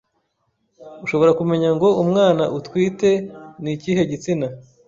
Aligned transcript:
ushobora 1.05 1.31
kumenya 1.39 1.69
ngo 1.75 1.87
umwana 2.03 2.43
utwite 2.57 3.09
nikihe 3.63 4.01
gitsina 4.11 4.47